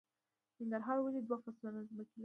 ننګرهار 0.59 0.97
ولې 1.03 1.21
دوه 1.27 1.37
فصله 1.43 1.79
ځمکې 1.89 2.15
لري؟ 2.17 2.19